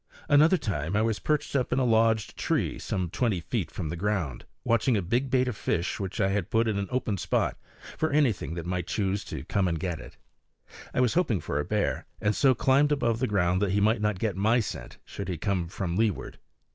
Another 0.27 0.57
time 0.57 0.95
I 0.95 1.03
was 1.03 1.19
perched 1.19 1.55
up 1.55 1.71
in 1.71 1.77
a 1.77 1.85
lodged 1.85 2.35
tree, 2.35 2.79
some 2.79 3.11
twenty 3.11 3.39
feet 3.39 3.69
from 3.69 3.89
the 3.89 3.95
ground, 3.95 4.45
watching 4.63 4.97
a 4.97 5.01
big 5.03 5.29
bait 5.29 5.47
of 5.47 5.55
fish 5.55 5.99
which 5.99 6.19
I 6.19 6.29
had 6.29 6.49
put 6.49 6.67
in 6.67 6.79
an 6.79 6.87
open 6.89 7.19
spot 7.19 7.55
for 7.99 8.09
anything 8.09 8.55
that 8.55 8.65
might 8.65 8.87
choose 8.87 9.23
to 9.25 9.43
come 9.43 9.67
and 9.67 9.79
get 9.79 9.99
it. 9.99 10.17
I 10.91 11.01
was 11.01 11.13
hoping 11.13 11.39
for 11.39 11.59
a 11.59 11.65
bear, 11.65 12.07
and 12.19 12.35
so 12.35 12.55
climbed 12.55 12.91
above 12.91 13.19
the 13.19 13.27
ground 13.27 13.61
that 13.61 13.73
he 13.73 13.79
might 13.79 14.01
not 14.01 14.17
get 14.17 14.35
my 14.35 14.59
scent 14.59 14.97
should 15.05 15.29
he 15.29 15.37
come 15.37 15.67
from 15.67 15.95
leeward. 15.95 16.39